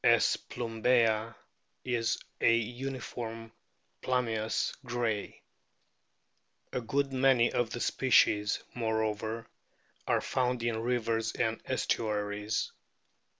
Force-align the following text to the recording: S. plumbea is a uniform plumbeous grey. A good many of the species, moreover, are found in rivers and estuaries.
S. 0.03 0.35
plumbea 0.35 1.35
is 1.85 2.17
a 2.41 2.51
uniform 2.55 3.51
plumbeous 4.01 4.73
grey. 4.83 5.43
A 6.73 6.81
good 6.81 7.13
many 7.13 7.51
of 7.53 7.69
the 7.69 7.79
species, 7.81 8.63
moreover, 8.73 9.45
are 10.07 10.21
found 10.21 10.63
in 10.63 10.79
rivers 10.79 11.33
and 11.33 11.61
estuaries. 11.65 12.71